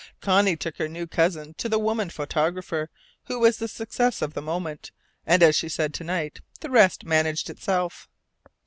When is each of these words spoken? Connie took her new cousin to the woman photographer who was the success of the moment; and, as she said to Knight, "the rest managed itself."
Connie 0.19 0.55
took 0.57 0.77
her 0.77 0.87
new 0.87 1.05
cousin 1.05 1.53
to 1.59 1.69
the 1.69 1.77
woman 1.77 2.09
photographer 2.09 2.89
who 3.25 3.37
was 3.37 3.57
the 3.57 3.67
success 3.67 4.23
of 4.23 4.33
the 4.33 4.41
moment; 4.41 4.91
and, 5.27 5.43
as 5.43 5.55
she 5.55 5.69
said 5.69 5.93
to 5.93 6.03
Knight, 6.03 6.41
"the 6.61 6.71
rest 6.71 7.05
managed 7.05 7.51
itself." 7.51 8.07